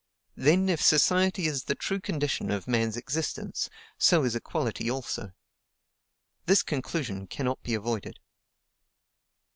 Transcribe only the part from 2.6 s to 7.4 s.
man's existence, so is equality also. This conclusion